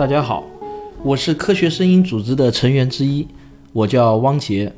[0.00, 0.42] 大家好，
[1.02, 3.28] 我是科学声音组织的成员之一，
[3.74, 4.72] 我叫汪杰。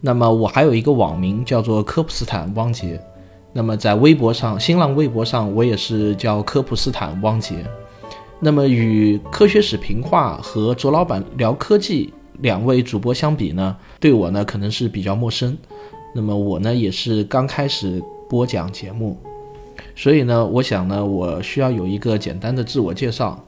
[0.00, 3.00] 那么我还有一个网名叫做科普斯坦汪杰。
[3.52, 7.56] 那么在微博上、新浪微博上，我也是叫科普斯坦汪杰。
[8.38, 15.58] 那么与科学史评话和卓老板聊科技两位主播相比呢，对我呢可能是比较陌生。
[16.14, 19.18] 那么我呢也是刚开始播讲节目，
[19.96, 23.44] 所以呢，我想呢，我需要有一个简单的自我介绍。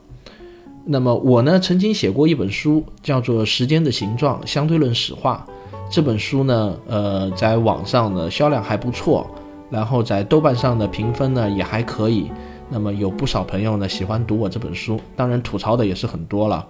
[0.85, 5.47] 那么我呢曾经写过一本书，叫做《时间的形状：相对论史话》。
[5.89, 9.27] 这本书呢，呃，在网上的销量还不错，
[9.71, 12.31] 然后在豆瓣上的评分呢也还可以。
[12.69, 16.67] 那么有不少朋友呢喜欢读我这本书，当然吐槽的也是很多了。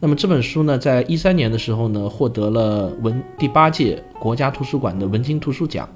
[0.00, 5.88] 那么这本书呢，在一三年的时候呢，获得了文第八届国家图书馆的文津图书奖。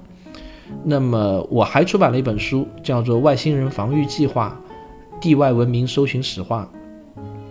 [0.83, 4.57] 那么我还出版了一本书，叫做《外星人防御计划：
[5.19, 6.69] 地外文明搜寻史话》。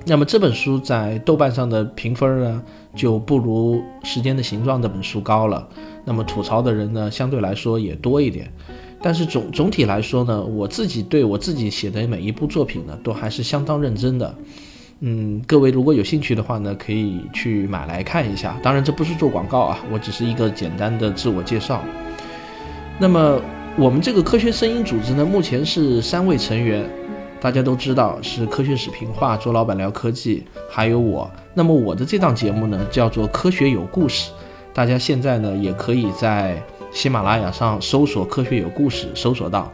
[0.09, 2.63] 那么这本书在豆瓣上的评分呢，
[2.95, 5.69] 就不如《时间的形状》这本书高了。
[6.05, 8.49] 那么吐槽的人呢，相对来说也多一点。
[9.03, 14.33] 但是总总体来说呢，我自己对我自己写的每一部作品呢，都还是相当认真的。
[15.01, 18.57] 嗯，各位如果有兴趣的话呢，可以去买来看一下。
[18.63, 21.83] 当然这不是做广告啊，我只是一个简单的自我介绍。
[23.01, 23.41] 那么
[23.77, 26.89] 我们这个科学声音组织呢，目前是三位成员。
[27.41, 31.31] 大家都知道是科学史评话，周老板聊科技，还有我。
[31.55, 34.31] 那么我的这档节目呢，叫做《科学有故事》，
[34.75, 39.71] 大家现在呢也可以在喜马拉雅上搜索“科学有故事”，搜索到。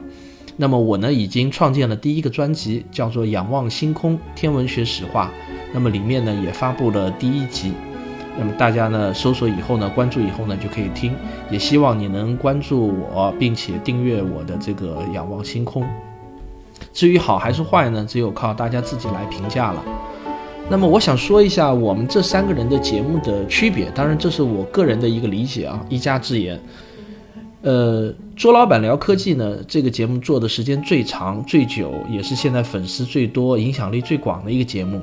[0.56, 5.30] 那么我呢已经创建了第一个专辑，叫做《仰望星空：天文学史话》。
[5.72, 7.72] 那么里面呢也发布了第一集。
[8.38, 11.14] 那么大家呢搜索以后呢，关注以后呢就可以听。
[11.50, 15.82] 也希望你能关注我，并且订阅我的这个《仰望星空》。
[16.92, 18.04] 至于好还是坏呢？
[18.08, 19.82] 只有靠大家自己来评价了。
[20.70, 26.58] 那么我想说一下我们这三个人的节目的区别，当然这是我个人的一个理解啊，一家之言。
[27.62, 35.02] 呃，卓老板聊科技呢，这个节目做的时间最长、最久，也是现在粉丝最多、影响力最广的一个节目。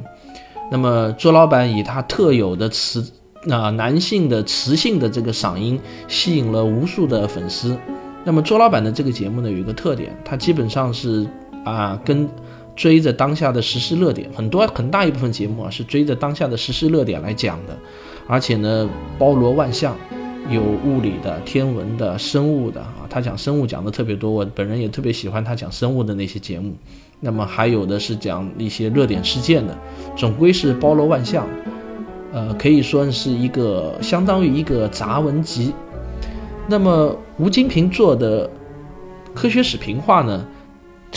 [0.71, 3.05] 那么卓老板以他特有的磁
[3.49, 7.77] 啊男性的磁性的这个嗓音，吸引了无数的粉丝。
[8.23, 11.27] 那么卓老板的这个节目呢，有一个特点，他基本上是。
[11.69, 12.29] 啊，跟
[12.75, 17.77] 追着当下的实时热点，很多很大一部分节目啊是追着当下的实时热点来讲的，
[18.25, 19.95] 而且呢包罗万象，
[20.49, 26.73] 有物理的、天文的、生物的啊，他讲生物讲的特别多，我本人也特别喜欢他讲生物的那些节目。
[27.19, 29.77] 那么还有的是讲一些热点事件的，
[30.15, 31.45] 总归是包罗万象，
[32.31, 35.73] 呃，可以说是一个相当于一个杂文集。
[36.69, 38.49] 那么吴金平做的
[39.33, 40.47] 科学史评话呢？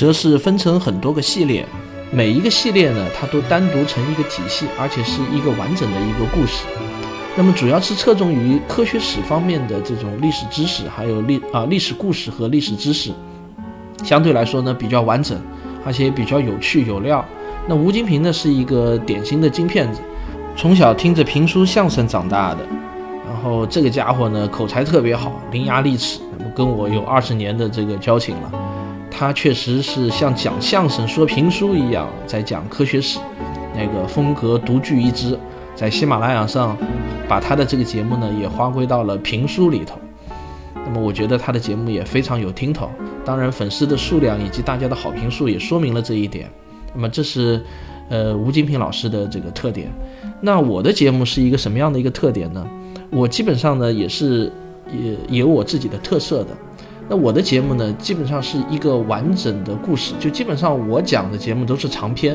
[0.02, 1.64] 则是分成很多个系列，
[2.10, 6.64] 每一个系列呢，它都单独成一个体系，而且是一个完整的一个故事。
[7.36, 13.12] 那么主要是侧重于科学史方面的这种历史知识，还有历啊历史故事和历史知识，
[14.02, 15.40] 相对来说呢比较完整，
[15.86, 17.24] 而且比较有趣有料。
[17.68, 20.00] 那吴金平呢是一个典型的金片子，
[20.56, 22.66] 从小听着评书相声长大的，
[23.24, 28.52] 然后这个家伙呢口才特别好，伶牙俐齿，那么跟我有二十年的这个交情了。
[29.12, 33.18] 他确实是像讲相声、说评书一样在讲科学史，
[33.76, 35.38] 那个风格独具一帜。
[35.76, 36.76] 在喜马拉雅上，
[37.28, 39.98] 把他的这个节目呢也划归到了评书里头。
[40.74, 42.90] 那么我觉得他的节目也非常有听头，
[43.24, 46.50] 当然粉丝的数量以及大家的好评数也说明了这一点。
[46.94, 47.62] 那么这是
[48.08, 49.90] 呃吴金平老师的这个特点。
[50.40, 52.66] 那我的节目是一个什么样的一个特点呢？
[53.10, 54.52] 我基本上呢也是
[55.28, 56.50] 也有我自己的特色的。
[57.08, 62.34] 那我的节目呢，基本上是一个完整的故事，就基本上我讲的节目都是长篇，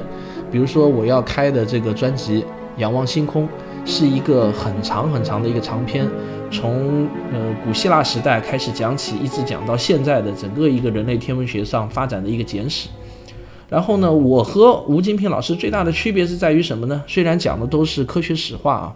[0.52, 2.42] 比如说我要开的这个专辑
[2.78, 3.44] 《仰望星空》，
[3.86, 6.08] 是一个很长很长的一个长篇，
[6.52, 12.90] 从呃古希腊时代开始讲起，一直讲到现在的整个一个人类天文学上发展的一个简史。
[13.70, 17.02] 然后呢，我和吴金平老师最大的区别是在于什么呢？
[17.08, 18.96] 虽然讲的都是科学史话啊，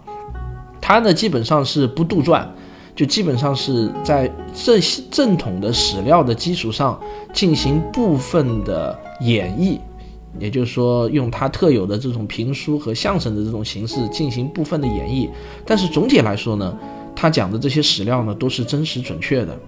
[0.80, 2.46] 他呢基本上是不杜撰。
[2.94, 4.80] 就基本上是在正
[5.10, 7.00] 正统的史料的基础上
[7.32, 9.78] 进行部分的演绎，
[10.38, 15.28] 也就是说用他特有的这种评书和相声的这种形式进行部分的演绎。
[15.64, 16.76] 但是总体来说呢，
[17.16, 19.58] 他讲的这些史料呢都是真实准确的。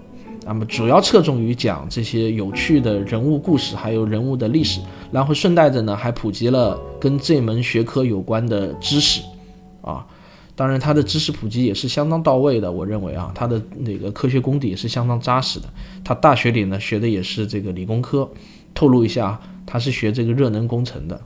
[0.47, 4.81] 那么主要侧重于讲这些有趣的人物故事，还有人物的历史，
[5.11, 9.23] 然后顺带着呢还普及了跟这门学科有关的知识，
[9.81, 10.05] 啊。
[10.57, 12.71] 当然，他的知识普及也是相当到位的。
[12.71, 15.69] 我认为啊，他的那个科学功底也是相当扎实的。
[16.05, 18.31] 他大学里呢学的也是这个理工科，
[18.73, 21.21] 透露一下，他是学这个热能工程的。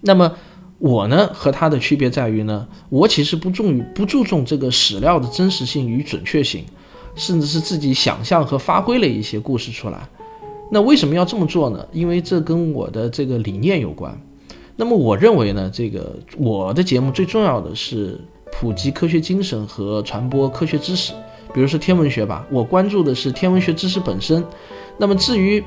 [0.00, 0.32] 那么，
[0.78, 6.64] 我呢和他的区别在于呢，我其实不重于不注重这个史料的真实性与准确性，
[7.14, 10.08] 甚至是自己想象和发挥了一些故事出来。
[10.70, 11.86] 那为什么要这么做呢？
[11.92, 14.18] 因为这跟我的这个理念有关。
[14.80, 18.16] 那么我认为呢，这个我的节目最重要的是
[18.52, 21.12] 普及科学精神和传播科学知识。
[21.52, 24.44] 比如说天文学吧，我关注的是天文学知识本身。
[24.96, 25.60] 那么至于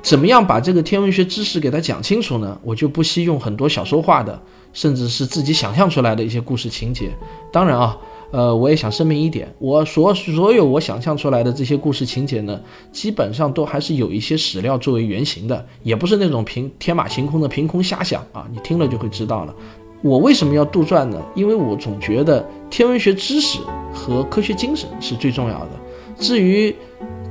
[0.00, 2.58] 怎么样把这个天文学知识给它讲清楚呢？
[2.64, 4.40] 我就不惜用很多小说化的，
[4.72, 7.10] 甚至是自己想象出来的一些故事情节。
[7.52, 7.94] 当然啊。
[8.30, 12.60] 呃，我也想声明一点，我所所有我想象出来的这些故事情节呢，
[12.92, 18.46] 基本上都还是有一些史料作为原型的，也不是那种凭天马行空的凭空瞎想啊。
[18.52, 19.54] 你听了就会知道了。
[20.02, 21.20] 我为什么要杜撰呢？
[21.34, 23.58] 因为我总觉得天文学知识
[23.92, 25.70] 和科学精神是最重要的。
[26.18, 26.74] 至于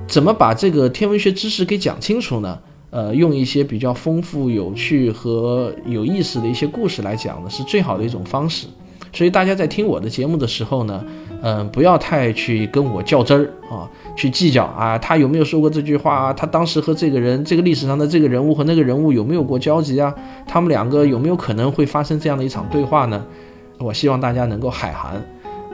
[0.07, 2.59] 怎么把这个天文学知识给讲清楚呢？
[2.89, 8.65] 呃，用一些比较丰富、有趣和有意思的一些故事来讲呢，是最好的一种方式。
[9.13, 11.04] 所以大家在听我的节目的时候呢，
[11.42, 16.33] 嗯，不要太去跟我较真儿啊，去计较啊，他有没有说过这句话啊？
[16.33, 20.13] 他当时和这个人，这个历史上的这个人物和那个人物有没有过交集啊？
[20.45, 23.24] 他们两个有没有可能会发生这样的一场对话呢？
[23.80, 25.13] 我希望大家能够海涵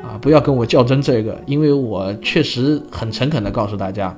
[0.04, 4.16] 啊，不要跟我较真这个，因为我确实很诚恳地告诉大家，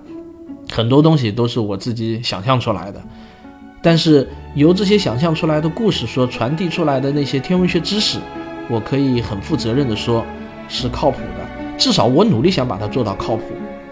[0.72, 3.00] 很多东西都是我自己想象出来的，
[3.84, 8.18] 但是由这些想象出来的故事所传递出来的那些天文学知识。
[8.70, 10.26] 我可以很负责任地说，
[10.68, 11.78] 是靠谱的。
[11.78, 13.44] 至少我努力想把它做到靠谱。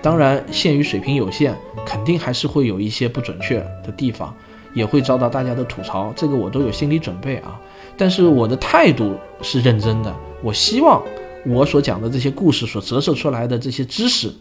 [0.02, 1.56] 当然，限于水平有限，
[1.86, 4.34] 肯定还是会有一些不准确的地方，
[4.74, 6.12] 也会遭到大家的吐槽。
[6.16, 7.60] 这个我都有心理准备啊。
[7.96, 10.14] 但是我的态度是认真的。
[10.42, 11.02] 我希望
[11.46, 14.34] 我所讲的这些故事所折射出来的这些知识，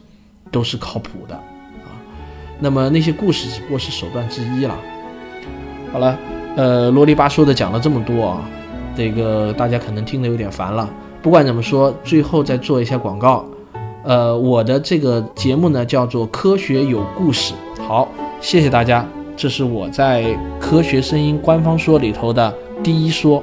[0.50, 1.94] 都是靠谱的啊。
[2.58, 4.76] 那么那些故事只不过是手段之一了。
[5.92, 6.18] 好了，
[6.56, 8.48] 呃，啰里吧嗦的讲了这么多啊。
[8.96, 10.88] 这个大家可能听得有点烦了。
[11.22, 13.44] 不管怎么说，最后再做一下广告。
[14.04, 17.54] 呃，我的这个节目呢叫做《科学有故事》。
[17.82, 18.08] 好，
[18.40, 19.06] 谢谢大家。
[19.36, 20.24] 这是我在
[20.60, 22.52] 《科学声音》官方说里头的
[22.82, 23.42] 第一说。